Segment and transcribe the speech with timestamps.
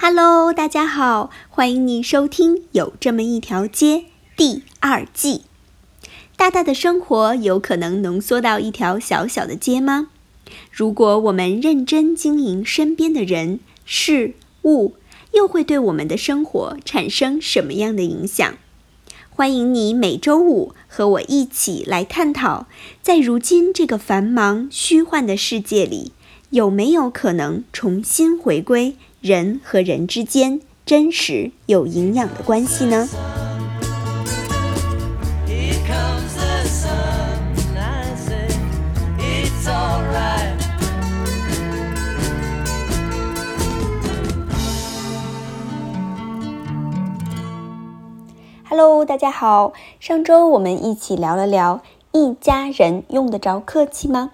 [0.00, 3.96] Hello，大家好，欢迎你收听《有这么一条街》
[4.36, 5.42] 第二季。
[6.36, 10.06] 大大的生活有可能浓缩到一条小小的街吗？
[10.70, 14.94] 如果我们认真经营身边的人事物，
[15.32, 18.54] 又会对我们的生活产生什么样的影响？
[19.28, 22.68] 欢迎你每周五和我一起来探讨，
[23.02, 26.12] 在如今这个繁忙虚幻的世界里，
[26.50, 28.96] 有没有可能重新回归？
[29.20, 33.08] 人和人之间真实有营养的关系呢
[48.68, 49.72] ？Hello，大家好。
[49.98, 51.82] 上周我们一起聊了聊，
[52.12, 54.30] 一家人用得着客气吗？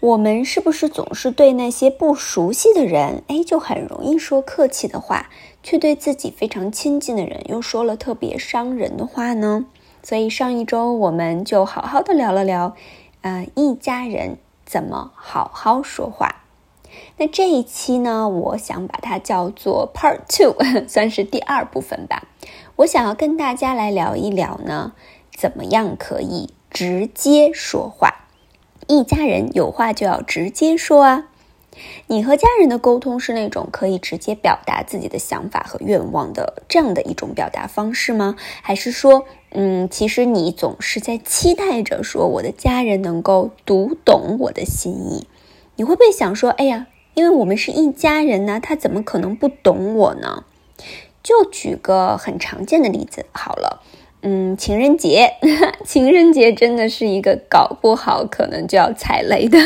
[0.00, 5.28] 我们是不是总是对那些不熟悉的人，哎，就很容易说客气的话，
[5.64, 9.66] 却对自己非常亲近的人又说了特别伤人的话呢？
[10.04, 12.76] 所以上一周我们就好好的聊了聊，
[13.22, 16.42] 呃，一家人怎么好好说话。
[17.16, 20.54] 那这一期呢，我想把它叫做 Part Two，
[20.86, 22.28] 算是第二部分吧。
[22.76, 24.92] 我想要跟大家来聊一聊呢，
[25.36, 28.27] 怎么样可以直接说话。
[28.88, 31.28] 一家人有话就要直接说啊！
[32.06, 38.34] 你和家人的沟通是那种可以直接表达自己的想法和愿望的这样的一种表达方式吗？
[38.62, 45.28] 还是说，嗯，其实你总是在期待着说我的家人能够读懂我的心意？
[45.76, 50.44] 你会不会想说，哎呀，因为我们是一家人呢，他怎么可能不懂我呢？
[51.22, 53.82] 就举个很常见的例子好了。
[54.22, 55.34] 嗯，情人节，
[55.86, 59.58] 情人节真的是一个搞不好可能就要踩雷的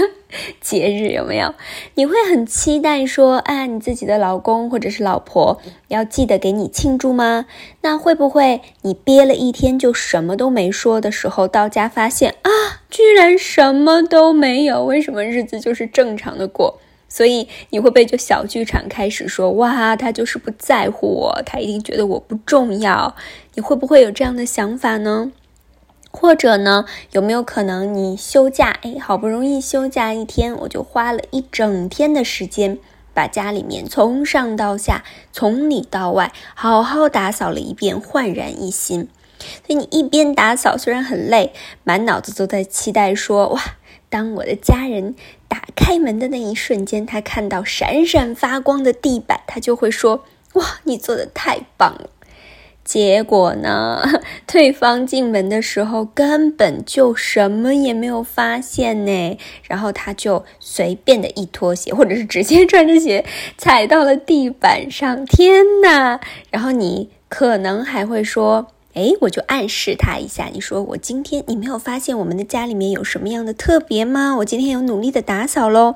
[0.60, 1.54] 节日，有没有？
[1.94, 7.46] 你会很期待说，啊，你自己的老公或者是老婆要记得给你庆祝吗？
[7.80, 12.50] 那会不会你憋了一天就什么都没说的时候，到家发现啊，
[12.90, 14.84] 居然什么都没有？
[14.84, 16.78] 为什么日子就是正常的过？
[17.08, 23.14] 所以你会不会就小剧场开始说哇，他就是不在乎我，他一定觉得我不重要？
[23.54, 25.32] 你会不会有这样的想法呢？
[26.10, 32.78] 或者呢，有没有可能你休假，哎，好不容易休假一天，我就花了一整天的时间，
[33.14, 39.08] 把家里面从上到下，从里到外，好好打扫了一遍，焕然一新。
[39.38, 41.52] 所以你一边打扫，虽然很累，
[41.82, 43.60] 满脑子都在期待说哇。
[44.08, 45.14] 当我的家人
[45.48, 52.10] 打开门的那一瞬间，他看到闪闪发光的地板，他就会说：“哇，你做的太棒了。”
[52.92, 54.02] 结果呢，
[54.46, 59.38] 对方进门的时候根本就什么也没有发现呢。
[59.66, 63.24] 然后他就随便的一脱鞋，或者是直接穿着鞋
[63.56, 65.24] 踩到了地板上。
[65.24, 66.20] 天哪！
[66.50, 68.66] 然后你可能还会说。
[68.94, 74.36] 哎，我就暗示他一下，你说我今天你没有发现我们的家里面有什么样的特别吗？
[74.36, 75.94] 我今天有努力的打扫喽。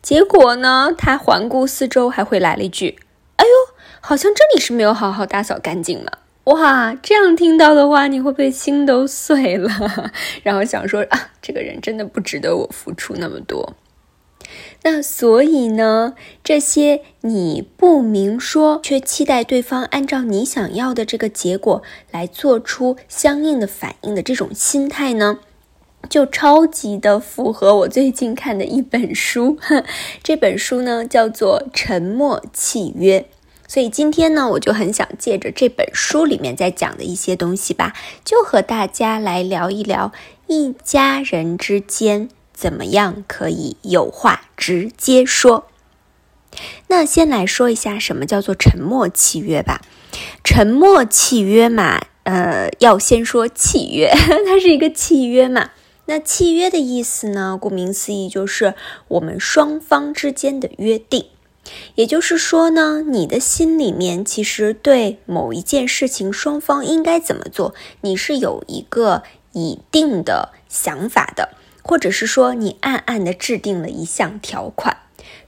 [0.00, 2.96] 结果呢，他环顾四周，还会来了一句：“，
[4.06, 9.70] 好像这里是没有好好打扫干净了。”哇，这样听到的话，你会不会心都碎了？
[10.44, 13.72] 然后想说啊，这个人真的不值得我付出那么多。
[14.82, 25.38] 那所以呢，这些你不明说，却期待对方按照你想要的这个结果来做出相应的反应的这种心态呢，
[26.10, 29.56] 就超级的符合我最近看的一本书。
[30.22, 33.20] 这本书呢叫做《沉默契约》，
[33.74, 37.92] 所以今天呢，我就很想借着这本书里面在讲的一些东西吧，
[38.24, 40.12] 就和大家来聊一聊
[40.46, 42.28] 一家人之间。
[42.52, 45.66] 怎么样可以有话直接说？
[46.86, 49.80] 那先来说一下什么叫做沉默契约吧。
[50.44, 54.08] 沉默契约嘛，呃，要先说契约，
[54.46, 55.70] 它是一个契约嘛。
[56.06, 58.74] 那契约的意思呢，顾名思义就是
[59.08, 61.26] 我们双方之间的约定。
[61.94, 69.22] 也就是说呢，你的心里面其实对某一件事情，双方应该怎么做，你是有一个
[69.52, 71.50] 已定的想法的。
[71.86, 74.96] 或者是说，你暗暗的制定了一项条款，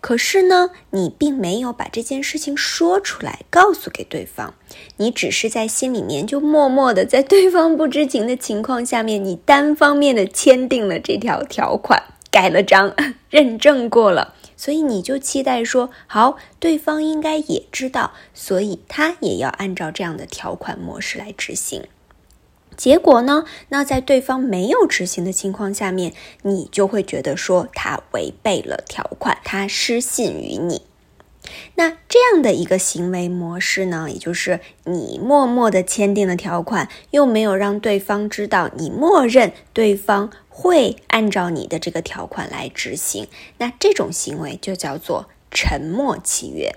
[0.02, 4.52] 可是呢，你并没有把这件事情说出来，告诉给对方，
[4.98, 12.94] 你只是在心里面就默默的，在对方不知情的情况下面，你单方面的签订了这条条款，盖了章，
[13.30, 21.84] 认证过了，所以你就期待说，好，对方应该也知道，所以他也要按照这样的条款模式来执行。
[22.76, 23.44] 结果呢？
[23.70, 26.12] 那在对方没有执行的情况下面，
[26.42, 30.82] 你就会觉得说他违背了条款，他失信于你。
[31.76, 46.74] 那这样的一个行为模式呢，也就是你默默的签订了条款，又没有让对方知道你默认对方会按照你的这个条款来执行，那这种行为就叫做沉默契约。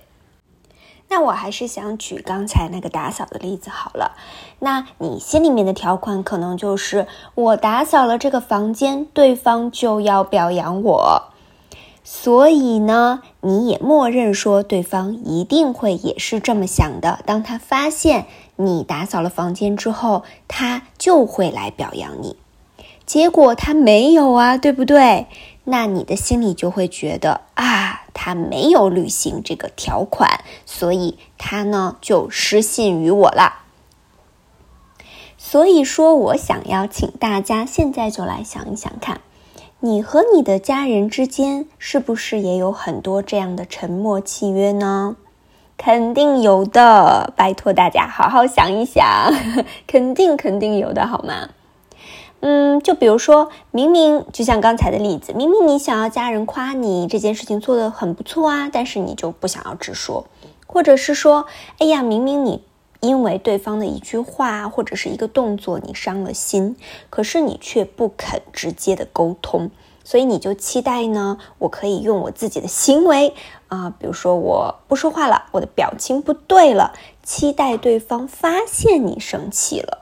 [1.07, 4.17] 那我还是想举刚才那个打扫的例子好了。
[4.59, 11.29] 那你心里面的条款可能就是，我打扫了这个房间，对方就要表扬我。
[12.03, 17.21] 所以呢，你也默认说对方一定会也是这么想的。
[17.25, 18.25] 当他发现
[18.57, 22.35] 你打扫了房间之后，他就会来表扬你。
[23.09, 25.25] 结果他没有啊，对不对？
[25.63, 33.63] 那你的心里就会觉得啊，他没有履行这个条款，所以他呢就失信于我了。
[35.39, 39.21] 所以说我想要请大家现在就来想一想看。
[39.79, 45.15] 你和你的家人之间是不是也有很多这样的沉默契约呢？
[45.77, 49.33] 肯定有的，拜托大家好好想一想，
[49.87, 51.49] 肯定肯定有的，好吗？
[52.41, 60.25] 嗯，就比如说明明就像刚才的例子，明明你想要家人夸你这件事情做得很不错啊，但是你就不想要直说，
[60.67, 61.45] 或者是说，
[61.79, 62.63] 哎呀，明明你。
[63.01, 66.75] 因为对方的一句话或者是一个动作，你伤了心，
[67.09, 69.71] 可是你却不肯直接的沟通，
[70.03, 73.33] 所以你就期待呢，我可以用我自己的行为
[73.69, 76.91] 啊，比如说我不说话了，我的表情不对了，
[77.23, 79.98] 期待对方发现你生气了，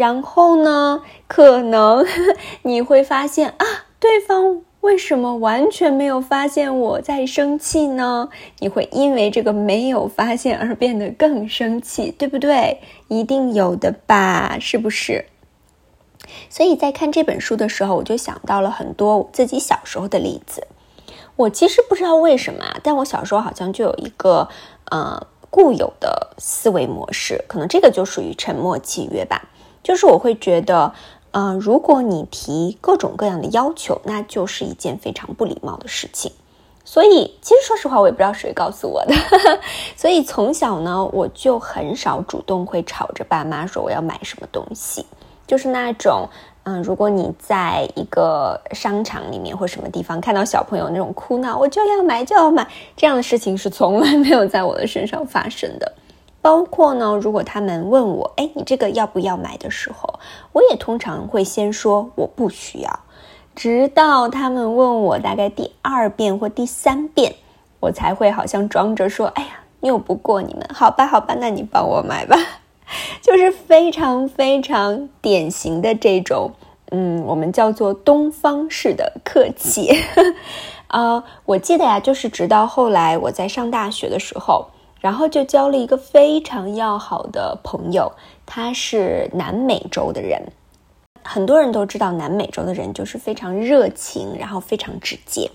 [0.00, 2.06] 然后呢，可能
[2.64, 3.66] 你会发现啊，
[4.00, 4.62] 对方。
[4.80, 8.30] 为什么完全没有发现我在生气呢？
[8.60, 12.80] 你会因为这个没有发现而变得更生气，对不对？
[13.08, 15.26] 一定有的吧，是不是？
[16.48, 20.66] 所以在看这本书的时候，我就想到了很多自己小时候的例子。
[21.36, 24.48] 我其实不知道为什么，但我小时候好像就有一个
[24.90, 29.46] 呃固有的思维模式，可能这个就属于沉默契约吧，
[29.82, 30.92] 就是我会觉得。
[31.32, 36.32] 嗯，如果你提各种各样的要求，那就是一件非常不礼貌的事情。
[36.84, 39.14] 所以，其实说实话，我也不知道谁告诉我的。
[39.94, 45.06] 所以从小呢，我就很少主动会吵着爸妈说我要买什么东西。
[45.46, 46.28] 就是那种，
[46.64, 52.66] 嗯，如果你在一个商场里面或什么地方看到小朋友那种哭闹，我就要买就要买
[52.96, 55.92] 这样的事情，是从来没有在我的身上发生的。
[56.42, 60.18] 包括呢，如果他们问我，哎，你这个要不要买的时候，
[60.52, 63.00] 我也通常会先说我不需要，
[63.54, 67.34] 直到他们问我大概第二遍或第三遍，
[67.80, 72.36] 我才会好像装着说，哎呀，拗不过你们，好吧，好吧，那你帮我买吧，
[73.20, 76.52] 就是非常非常典型的这种，
[76.90, 79.90] 嗯，我们叫做东方式的客气。
[80.86, 84.68] 啊， 我记得呀，就是直到后来我在上大学的时候。
[85.00, 88.12] 然后就交了一个非常要好的朋友，
[88.46, 90.52] 他是南美洲的人。
[91.22, 95.50] 很多人都知道，南美洲的人就是非常热情，然后非常直接。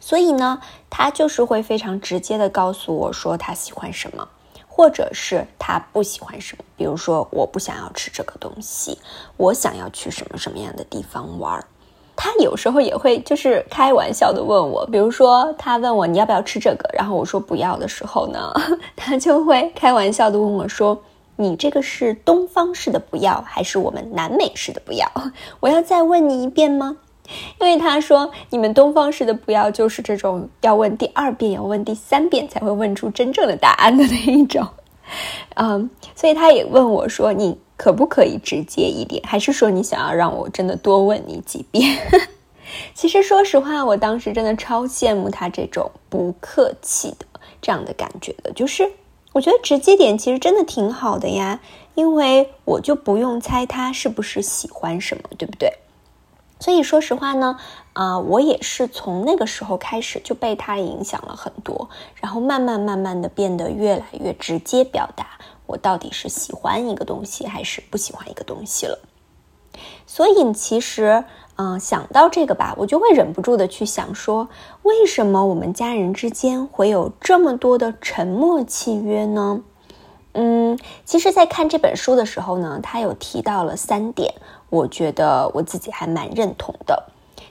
[0.00, 4.28] 所以呢，他就是会非常直接的告诉我说他喜欢什么，
[4.66, 6.64] 或者是他不喜欢什么。
[6.76, 8.98] 比如说，我不想要吃这个东西，
[9.36, 11.64] 我想要去什么什么样的地方玩儿。
[12.16, 18.52] 他有时候也会就是开玩笑的问我，比如说他问我你要不要吃这个，然后我说不要的时候呢，
[18.96, 20.98] 他就会开玩笑的问我说
[21.36, 25.06] ：“你这个是东方式的不要，还是我们南美式的不要？
[25.60, 26.96] 我要再问你一遍吗？”
[27.60, 34.64] 因为他说你们东方式的不要就是这种要问第二遍，要问第三遍才会问出真正的答案的那一种。
[35.56, 37.58] 嗯，所以他也问我说你。
[37.78, 39.22] 可不可以直接一点？
[39.26, 41.94] 还是说你想要让我真的多问你几遍？
[42.94, 47.26] 其实说实话，我当时真的超羡慕他这种不客气的
[47.60, 48.50] 这样的感觉的。
[48.52, 48.90] 就是
[49.34, 51.60] 我觉得直接点其实真的挺好的呀，
[51.94, 55.70] 因为我就不用猜他是不是喜欢什么，对不对？
[56.58, 57.58] 所以说实话呢，
[57.96, 65.26] 啊，我也是从那个时候开始就被他影响了很多，然后慢慢慢慢的变得越来越直接表达。
[65.64, 68.98] 我到底是喜欢一个东西还是不喜欢一个东西了？
[70.06, 71.24] 所以其实，
[71.56, 74.46] 嗯，想到这个吧，我就会忍不住的去想说，
[74.82, 79.62] 为什么我们家人之间会有这么多的沉默契约呢？
[80.34, 84.34] 嗯，其实，在看这本书的时候呢，他有提到了三点，
[84.68, 87.02] 我觉得我自己还蛮认同的。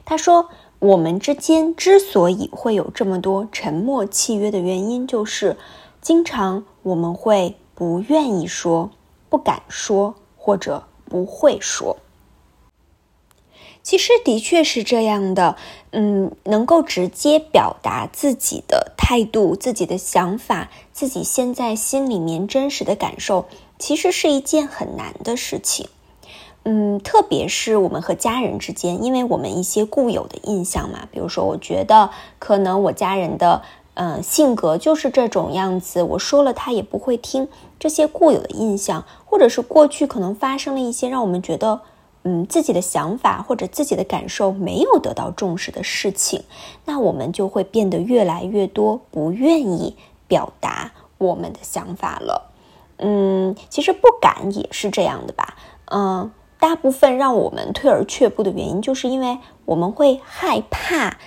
[0.06, 5.58] 他说，我们之间之所以会有这么多沉默契约的原因，就是
[6.00, 7.58] 经常我们会。
[7.78, 8.90] 不愿意说，
[9.28, 11.98] 不敢说，或者不会说。
[13.84, 15.58] 其实的确是这样的，
[15.92, 23.46] 嗯，能够直接表达自己的态度、自己的想法、自己现在心里面真实的感受，
[23.78, 25.90] 其实是一件很难的事情。
[26.66, 33.62] 嗯，特别是我们和家人之间，因为我们一些固有的印象嘛，比如说，我觉得可能我家人的
[33.94, 37.48] 嗯性格就是这种样子，我说了他也不会听，
[37.80, 41.82] 这些固有的印象，或者是过去可能发生了一些让我们觉得。
[42.28, 46.44] 嗯，自己的想法或者自己的感受没有得到重视的事情，
[46.86, 49.96] 那我们就会变得越来越多不愿意
[50.28, 52.50] 表达我们的想法了。
[52.98, 55.56] 嗯，其实不敢也是这样的吧。
[55.92, 61.18] 嗯，大部分让我们退而却步的原因，就是因为我们会害怕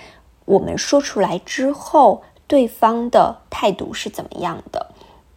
[0.45, 4.87] 我们说出来之后，对方的态度是怎么样的。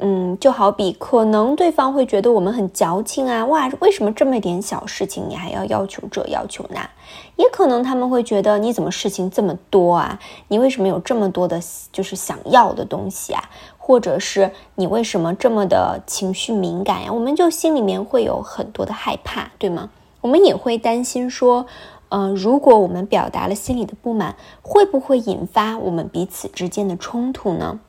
[0.04, 6.90] 嗯，就好比可能对方会觉得我们很矫情啊，哇，为什么这么点小事情你还要要求这要求那？
[7.36, 10.18] 也可能他们会觉得你怎么事情这么多啊？
[10.48, 11.60] 你为什么有这么多的，
[11.92, 13.48] 就是想要的东西啊？
[13.84, 17.12] 或者是你为什么这么的情绪敏感呀？
[17.12, 19.90] 我们就心里面会有很多的害怕，对吗？
[20.20, 21.66] 我们也会担心说，
[22.10, 27.80] 嗯，如果我们表达了心里的不满，会不会引发我们彼此之间的冲突呢？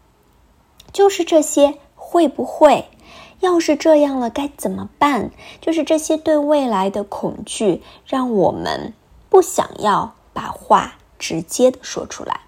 [0.91, 1.75] 就是这些。
[2.05, 2.89] 会不会？
[3.39, 5.31] 要是这样了，该怎么办？
[5.59, 8.93] 就是这些对未来的恐惧，让我们
[9.29, 12.41] 不想要把话直接的说出来。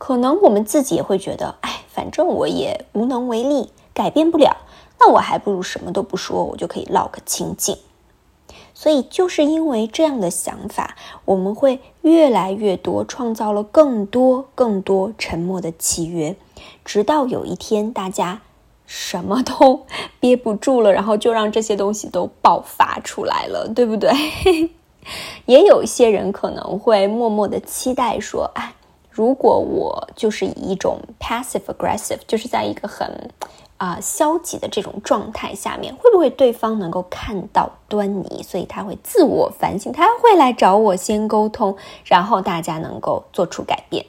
[0.00, 4.56] 可能我们自己也会觉得，哎，反正我也无能为力，改变不了，
[4.98, 7.76] 那我还不如什么都不说，我就可以落个清净。
[8.72, 16.34] 所以，就是因为这样的想法，我们会越来越多，创造了更多更多沉默的契约，
[16.82, 18.40] 直到有一天，大家。
[18.86, 19.86] 什么都
[20.18, 24.10] 憋不住了，然后就让这些东西都爆发出来了，对不对？
[25.46, 28.74] 也有一些人可能会默默的期待说：“哎，
[29.10, 33.30] 如果我就是以一种 passive aggressive，就是在一个很
[33.76, 44.04] 啊消极的这种状态下面，会不会对方能够看到端倪，所以他会自我反省，他会来找我先沟通，然后大家能够做出改变。”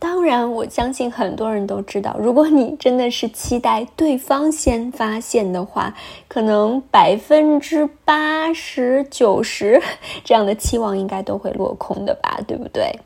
[0.00, 5.94] 当然，我相信很多人都知道，如果你真的是期待对方先发现的话，
[6.26, 9.78] 可能百分之八十九十
[10.24, 12.98] 这样的期望应该都会落空的吧，对不对？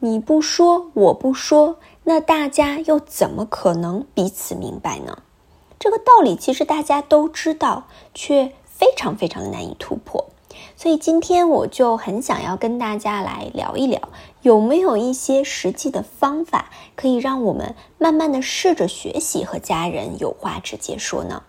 [0.00, 5.22] 你不说，我不说，那大家又怎么可能彼此明白呢？
[5.76, 10.26] 这个道理其实大家都知道，却非常非常的难以突破。
[10.76, 14.00] 所以今天我就很想要跟大家来聊一聊，
[14.42, 21.42] 有没有一些实际的方法，可以让我们慢慢的试着学习和家人有话直接说呢？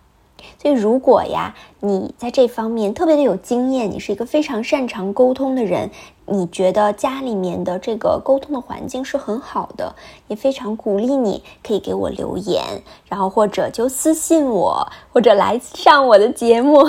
[0.60, 5.90] 所以，如果呀，你在这方面特别的有经验，你是一个非常擅长沟通的人，
[6.26, 9.94] 你觉得家里面的这个沟通的环境是很好的，
[10.28, 12.62] 也非常鼓励你，可以给我留言，
[13.08, 16.86] 然后或者就私信我，或者来上我的节目，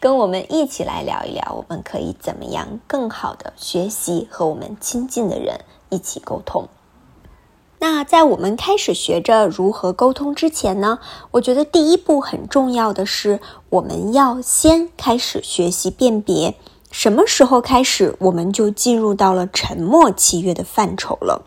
[0.00, 5.58] 跟我们一起来聊一聊，我们可以怎么样更好的学习和我们亲近的人
[5.90, 6.68] 一起沟通。
[7.82, 11.00] 那在我们开始学着如何沟通之前呢，
[11.32, 16.54] 我觉得第一步很重要的是，我们要先开始学习辨别，
[16.92, 21.42] 什么时候开始，我们就进入到了沉默契约的范畴了。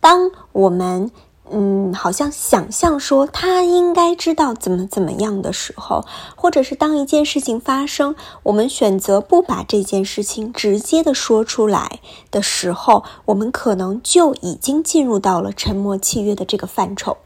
[0.00, 1.10] 当我们
[1.48, 12.00] 嗯，好像想象说他应该知道怎么怎么样的时候，或者是当一件事情发生，我们选择不把这件事情直接的说出来
[12.32, 17.16] 的时候，我们可能就已经进入到了沉默契约的这个范畴。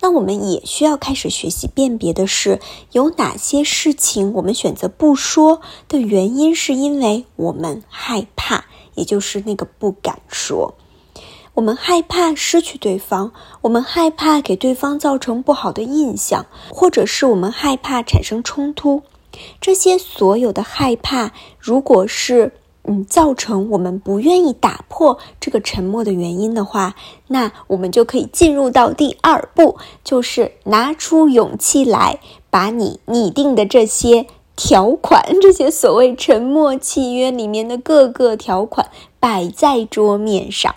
[0.00, 2.58] 那我们也需要开始学习辨别的是，
[2.92, 10.74] 有哪些事情我们选择不说的原因，是因为我们害怕，也就是那个不敢说。
[11.54, 13.30] 我们害怕失去对方，
[13.60, 19.02] 我们害怕给对方造成不好的印象，或者是我们害怕产生冲突。
[19.60, 22.52] 这些所有的害怕，如果是
[22.84, 26.94] 嗯造成我们不愿意打破这个沉默的原因的话，
[27.28, 32.18] 那我们就可以进入到第二步，就是拿出勇气来，
[32.48, 38.88] 把你拟定的这些条款，这些所谓沉默契约里面的各个条款
[39.20, 40.74] 摆在桌面上。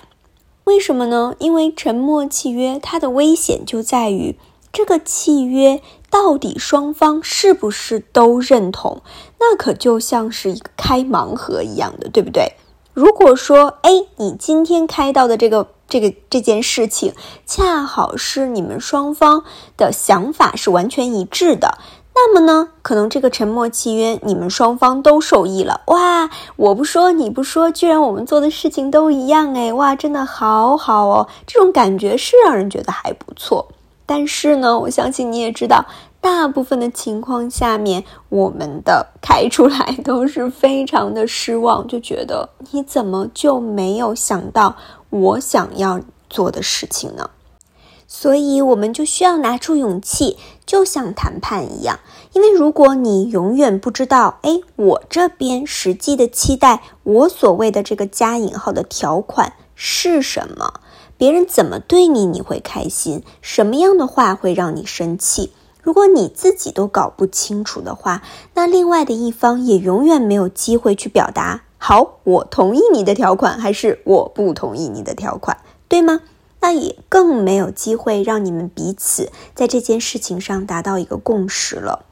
[0.65, 1.35] 为什么呢？
[1.39, 4.35] 因为沉默契约它的危险就在于
[4.73, 5.79] 这个契约
[6.09, 9.01] 到底双方是不是都认同？
[9.39, 12.53] 那可就像是一个开盲盒一样的，对不对？
[12.93, 17.13] 如果说，哎，你今天开到的这个这个这件事情，
[17.45, 19.43] 恰好是你们双方
[19.77, 21.77] 的想法是完全一致的，
[22.17, 25.81] 那么呢，可能这个沉默契约你们双方都受益了。
[25.87, 33.67] 哇，我不说你不说，居然我们做的事情都一样哎，哇，真的好好哦，这种感觉是让人觉得还不错。
[34.05, 35.85] 但是呢，我相信你也知道，
[36.21, 44.75] 大部分的情况下面，我们的开出来都是非常的失望，就觉得你怎么就没有想到
[45.09, 47.29] 我想要做的事情呢？
[48.07, 51.99] 所以，我们就需要拿出勇气，就像谈判一样。
[52.33, 60.75] 因为如果你永远不知道，哎，我这边实际的期待，我所谓的这个加引号的条款是什么，
[61.17, 65.51] 别人怎么对你，你会开心，什么样的话会让你生气？
[65.81, 68.21] 如果你自己都搞不清楚的话，
[68.53, 71.63] 那另外的一方也永远没有机会去表达。
[71.77, 75.57] 好，我同意你的条款，还是我不同意你的条款，
[75.87, 76.21] 对吗？
[76.65, 82.05] 那也更没有机会让你们彼此在这件事情上达到一个共识了，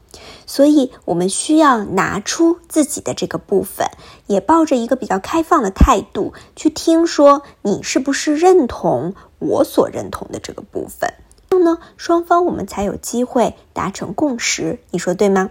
[0.46, 3.88] 所以我们需要拿出自己的这个部分，
[4.28, 11.12] 也抱着一个比较开放的态度去听，说你是不是认同我所认同的这个部分，
[11.50, 15.50] 这样呢，双方我们才有机会达成共识，你说对吗？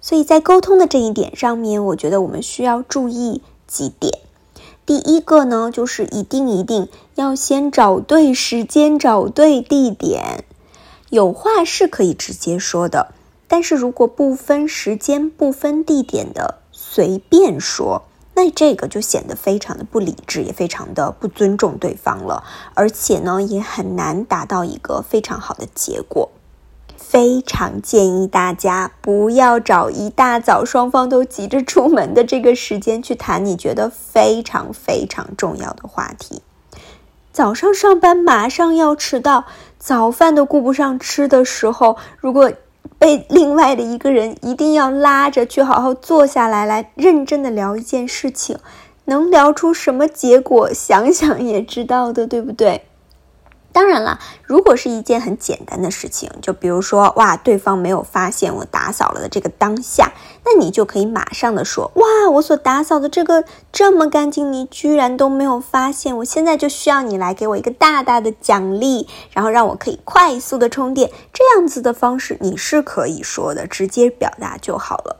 [0.00, 4.20] 所以在沟通的这一点上面，我觉得我们需要注意几点。
[4.84, 10.44] 第一个呢，就是一定一定要先找对时间，找对地点。
[11.10, 13.14] 有话是可以直接说的，
[13.46, 18.02] 但是如果不分时间、不分地点的随便说，
[18.34, 22.42] 那这个就显得非常的不理智，也非常的不尊重对方了，
[22.74, 26.30] 而且呢，也很难达到一个非常好的结果。
[27.12, 36.40] 非常建议大家不要找一大早双方都急着出门的这个时间去谈你觉得非常非常重要的话题。
[37.30, 39.44] 早上上班马上要迟到，
[39.78, 42.50] 早饭都顾不上吃的时候，如果
[42.98, 48.56] 被另外的一个人一定要拉着去好好坐下来，来认真的聊一件事情，
[49.04, 50.72] 能聊出什么结果？
[50.72, 52.86] 想想也知道的，对不对？
[53.72, 60.12] 当然了，如果是一件很简单的事情，就比如说，哇，对方没有发现我打扫了的这个当下，
[60.44, 75.16] 那你就可以马上的说，哇，我所打扫的这个这么干净，你居然都没有发现，我现在就需要你来给我一个大大的奖励，然后让我可以快速的充电，这样子的方式你是可以说的，直接表达就好了。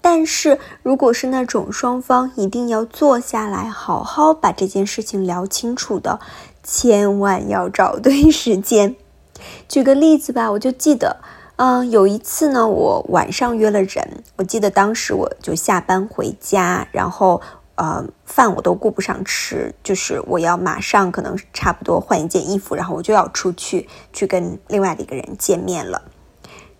[0.00, 6.20] 但是如果是那种双方一定要坐下来好好把这件事情聊清楚的。
[6.66, 8.96] 千万要找对时间。
[9.68, 11.18] 举个例子吧，我就记得，
[11.56, 17.40] 嗯，有一次呢，我晚上约了人，我记得当时我就下班回家，然后
[17.76, 26.02] 呃，饭我都顾不上吃，就是我要马上可能差不多换一件衣服，然后我就要出去去跟另外的一个人见面了。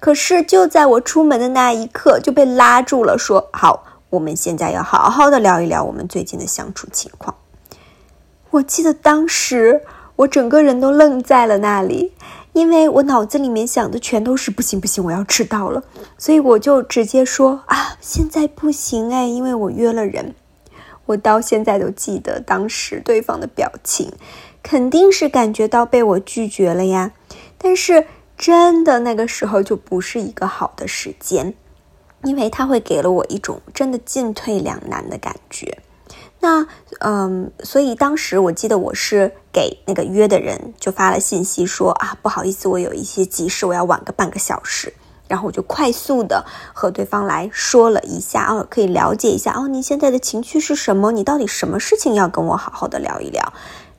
[0.01, 7.35] 可是就在我出门的那一刻，就被拉住了，说好，我们现在要好好的聊一聊我们最近的相处情况。
[8.57, 9.83] 我记得当时
[10.17, 12.13] 我整个人都愣在了那里，
[12.55, 15.83] 因为我脑子里面想的全都是不行不行，我要迟到了，
[16.17, 20.35] 所以我就直接说啊，现在不行哎，因为我约了人。
[21.05, 24.11] 我到现在都记得当时对方的表情，
[24.63, 27.13] 肯定是感觉到被我拒绝了呀。
[27.59, 28.07] 但是
[28.39, 31.55] 真的那个时候就不是一个好的时间，
[32.25, 35.79] 因为他会给了我一种真的进退两难的感觉。
[36.47, 36.65] 那
[37.01, 44.93] 嗯，所以当时我记得我是给那个约的人就发了信息说啊，不好意思，我有一些急事，我要晚个半个小时。
[45.27, 51.11] 然后我就快速的和对方来说了一下哦，可以了解一下哦，你现在的情绪是什么？
[51.11, 53.53] 你到底什么事情要跟我好好的聊一聊？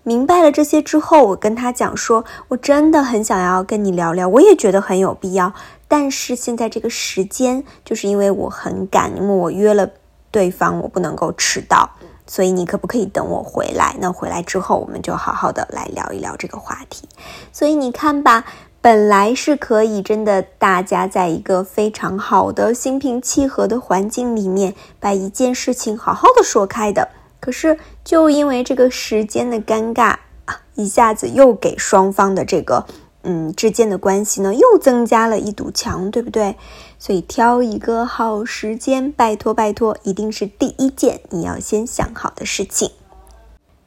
[0.03, 5.53] 明白了这些之后，我跟他讲说，我真的很想要跟你聊聊，我也觉得很有必要。
[5.89, 9.89] 但是现在这个时间，就是因为我很赶，因为我约了
[10.31, 11.89] 对方，我不能够迟到。
[12.27, 13.95] 所以你可不可以等我回来？
[13.99, 17.07] 那回来之后，我们就好好的来聊一聊这个话题。
[17.51, 18.45] 所以你看吧，
[18.81, 27.07] 本来是可以真的大家在一个非常好的心平气和的环境里面，把一件事情好好的说开的。
[27.39, 32.85] 可是就因为这个时间的尴尬啊，一下子又给双方的这个。
[33.29, 36.55] 嗯，之间的关系呢，又增加了一堵墙，对不对？
[36.97, 42.91] 所以挑一个好时间，拜托拜托，一定是第一件你要先想好的事情。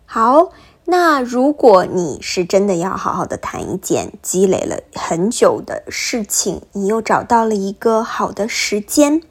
[0.04, 0.50] 好，
[0.84, 9.22] 那如果你是真的要好好的谈一件积累了很久的事情，你又找到了一个好的时间，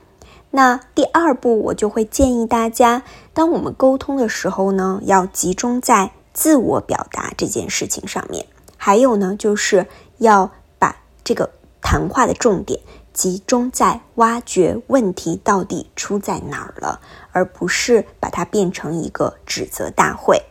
[0.50, 8.48] 那第二步我就会建议大家，当我们沟通的时候呢，要集中在自我表达这件事情上面。
[8.82, 9.86] 还有呢，就是
[10.20, 11.50] 要把这个
[11.82, 12.80] 谈话的重点
[13.14, 17.02] 集中在挖掘问题到底出在哪儿了，
[17.34, 20.42] 而不是把它变成一个指责大会。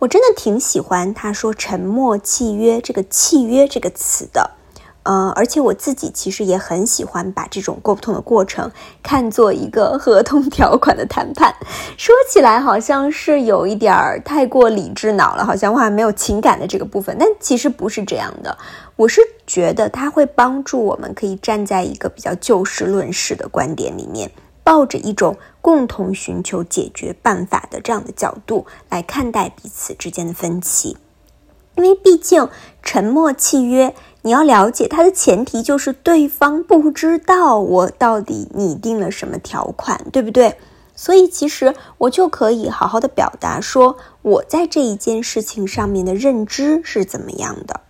[0.00, 4.57] 我真的挺喜欢他说“沉默契约”这个“契约”这个词的。
[5.04, 8.70] 呃，而且我自己其实也很喜欢把这种沟通的过程
[9.02, 11.54] 看作一个合同条款的谈判。
[11.96, 17.16] 说起来好像是有一点儿太过理智脑了，好像我还没有情感的这个部分。
[17.18, 18.58] 但其实不是这样的，
[18.96, 24.30] 我是觉得它会帮助我们可以站在一个比较就事论事的观点里面，
[24.62, 30.98] 抱着一种共同寻求解决办法的这样的角度来看待彼此之间的分歧。
[31.78, 32.48] 因为毕竟
[32.82, 33.94] 沉默契约。
[34.22, 40.58] 你要了解它的前提就是对方不知道我到底拟定了什么条款，对不对？
[40.94, 47.80] 所以其实我就可以好好的表达说我在这一件事情上面的认知是怎么样的。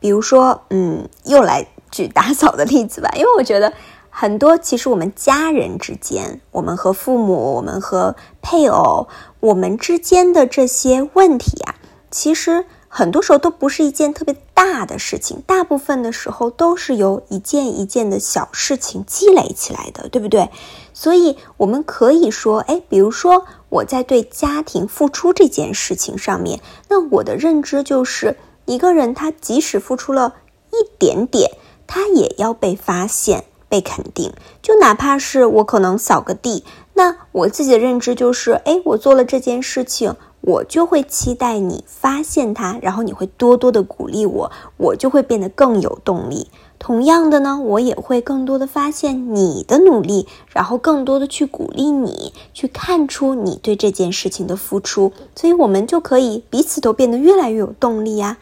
[0.00, 3.74] 比如说，嗯，又来举打扫的例子吧，因为我觉得
[4.08, 9.06] 很多其实我们家人之间，我们和父母，我们和配偶，
[9.40, 11.76] 我们之间的这些问题啊，
[12.10, 12.64] 其实。
[12.88, 20.48] 很多时候都不是一件特别大的事情，大部分的时候都是由一件一件的小事情积累起来的，对不对？
[20.94, 30.34] 所以我们可以说，哎，比如说我在对家庭付出这件事情上面，那我的认知就是，一个人他即使付出了
[30.70, 31.52] 一点点，
[31.86, 34.32] 他也要被发现、被肯定。
[34.62, 40.16] 就哪怕是我可能扫个地，那我自己的认知就是，哎，我做了这件事情。
[40.48, 46.48] 我就会期待你发现它，然后你会多多的鼓励我，我就会变得更有动力。
[46.78, 58.38] 同样的呢，我也会更多的发现你的努力，然后更多的去鼓励你，去看出你对这件事情的付出，所以我们就可以彼此都变得越来越有动力呀。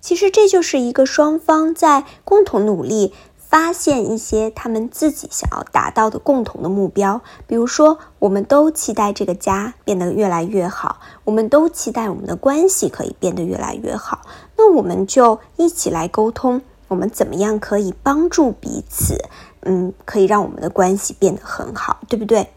[0.00, 3.12] 其实这就是一个双方在共同努力。
[3.50, 14.20] 发现一些他们自己想要达到的共同的目标，比如说，我们都期待这个家变得越来越好，我们都期待我们的关系可以变得越来越好。
[14.56, 19.18] 那我们就一起来沟通，我们怎么样可以帮助彼此？
[19.62, 22.52] 嗯，可以让我们的关系变得很好，对不对？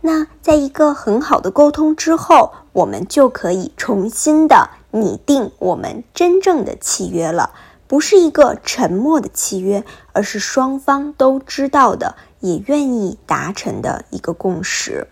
[0.00, 7.50] 那在一个很好的沟通之后，我们就可以重新的拟定我们真正的契约了。
[7.86, 15.06] 不是一个沉默的契约，而是双方都知道的，也愿意达成的一个共识。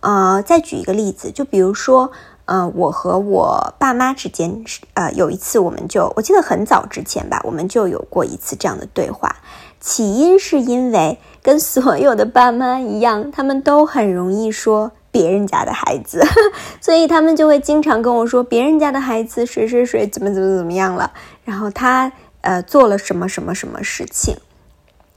[0.00, 2.12] 呃，再举一个例子，就比如说，
[2.44, 4.64] 呃，我和我爸妈之间，
[4.94, 9.36] 呃，有一次，我们就我记得很早之前吧，我们就有过一次这样的对话。
[9.80, 14.92] 起因是因为跟所有的爸妈一样，他们都很容易说。
[15.16, 16.22] 别人家的孩子，
[16.78, 21.10] 所以他们就会经常跟我说别人家的孩子谁谁谁怎么怎么怎么样了，
[21.42, 24.36] 然后他呃做了什么什么什么事情。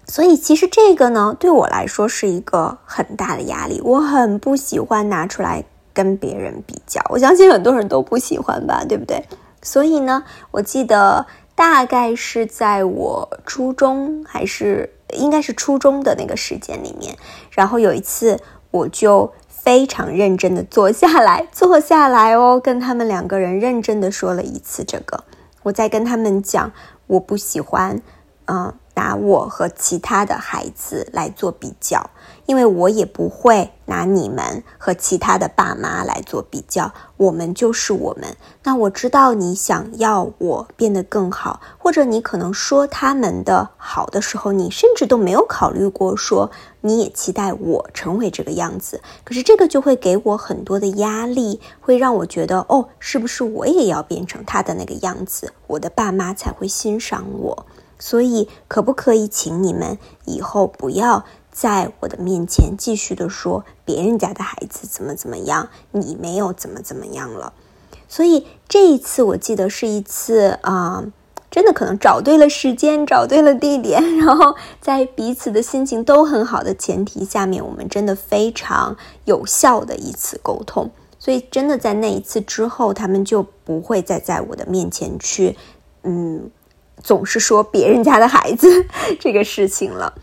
[0.07, 7.01] 所以其实这个呢，对我来说是一个很大的压力，我很不喜欢拿出来跟别人比较。
[7.09, 9.21] 我相信很多人都不喜欢吧，对不对？
[9.61, 17.17] 所以呢，我记得大概是在我初中还是应该是初中的那个时间里面，
[17.51, 18.39] 然后有一次
[18.71, 19.33] 我就。
[19.63, 25.23] 非常认真的坐下来，坐下来哦，跟他们两个人认真的说了一次这个。
[25.63, 26.71] 我在跟他们讲，
[27.07, 28.01] 我不喜欢，
[28.45, 28.73] 嗯。
[28.95, 32.09] 拿我和其他的孩子来做比较，
[32.49, 36.91] 因为我也不会拿你们和其他的爸妈来做比较。
[37.15, 38.35] 我们就是我们。
[38.63, 46.49] 那我知道你想要我变得更好，或者你可能说他们的好的时候，你甚至都没有考虑过说
[46.81, 48.99] 你也期待我成为这个样子。
[49.23, 57.67] 可是这个就会给我很多的压力，会让我觉得哦，是不是我也要变成他的那个样子，我的爸妈才会欣赏我？
[58.01, 61.25] 所以，可不可以请你们以后不要
[61.59, 67.51] 在我的面前继续的说别人家的孩子怎么怎么样，你没有怎么怎么样了？
[68.07, 71.03] 所以这一次，我记得是一次啊，
[71.51, 78.95] 真的可能找对了时间，找对了地点， 然后在彼此的心情都很好的前提下面，我们真的非常
[79.25, 80.89] 有效的一次沟通。
[81.19, 85.57] 所以，真的在那一次之后，他们就不会再在我的面前去，
[86.03, 86.49] 嗯。
[87.01, 88.67] 总是说别人家的孩子
[89.21, 90.13] 这个事情了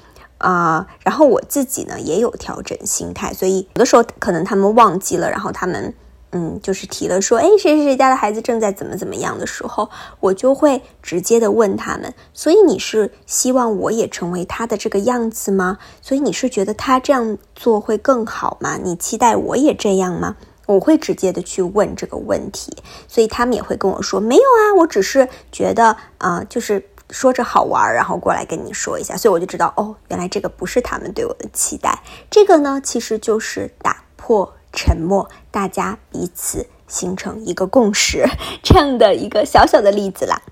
[0.46, 5.92] 啊，然后我自己呢也有调整心态，所以有的时候可能他们忘记了，然后他们
[6.30, 15.78] 嗯就是提了说，哎谁谁谁家的孩子正在怎么怎么样的时候，我就会直接的问他们，所以你是希望我也成为他的这个样子吗？
[16.00, 18.78] 所以你是觉得他这样做会更好吗？
[18.80, 20.36] 你期待我也这样吗？
[20.66, 22.76] 我会直接的去问这个问题，
[23.08, 32.02] 所以他们也会跟我说没有啊，我只是觉得啊，就是说着好玩，然后过来跟你说一下，所以我就知道哦，原来这个不是他们对我的期待。
[32.28, 38.26] 这个呢，其实就是打破沉默，大家彼此形成一个共识
[38.62, 40.42] 这样的一个小小的例子啦。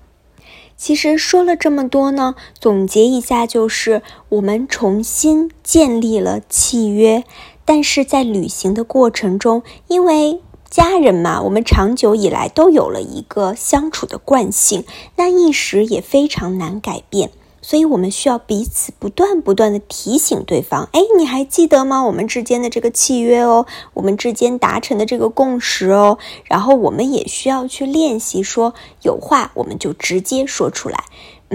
[0.77, 7.25] 其实说了这么多呢，总结一下就是我们重新建立了契约，
[7.65, 10.41] 但是在旅行的过程中，因为。
[10.75, 14.85] 家人嘛，我们长久以来都有了一个相处的惯性，
[15.15, 17.31] 那一时也非常难改变，
[17.63, 20.89] 所以我们需要彼此不断不断的提醒对方。
[20.91, 22.05] 哎，你还记得吗？
[22.05, 26.19] 我们之间的这个契约哦，我们之间达成的这个共识哦。
[26.43, 31.05] 然后我们也需要去练习说，有话我们就直接说出来。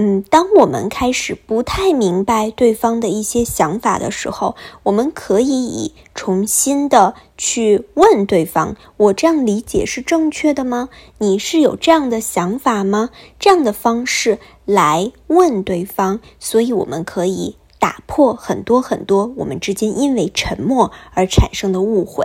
[0.02, 10.88] 嗯，当我们开始不太明白对方的一些想法的时候，我们可以以重新的去问对方：“我这样理解是正确的吗？
[11.18, 22.24] 你是有这样的想法吗？”这样的方式来问对方，所以我们可以打破很多很多我们之间因为沉默而产生的误会。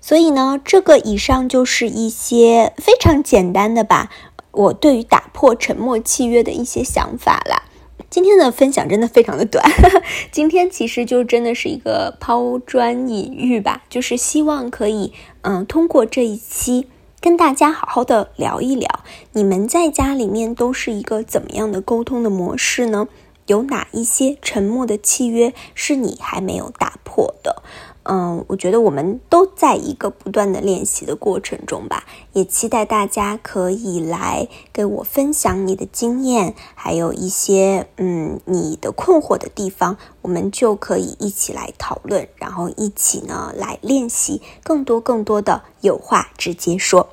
[0.00, 4.10] 所以呢，这个以上就是一些非常简单的吧。
[4.52, 7.64] 我对于打破沉默契约的一些想法啦。
[8.10, 9.62] 今天的分享真的非常的短，
[10.32, 16.86] 今天其实就真的是一个抛砖引玉吧，就是希望可以，嗯，通过这一期
[17.20, 18.88] 跟大家好好的聊一聊，
[19.32, 23.08] 你们在家里面都是一个怎么样的沟通的模式呢？
[23.46, 27.62] 有哪一些沉默的契约是你还没有打破的？
[28.10, 47.10] 嗯，我觉得我们都在一个不断的练习的过程中吧，也期待大家可以来给我分享你的经验，还有一些嗯你的困惑的地方，我们就可以一起来讨论，然后一起呢来练习更多更多的有话直接说。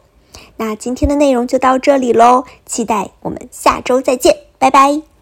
[0.55, 5.14] 那今天的内容就到这里喽，期待我们下周再见，拜拜。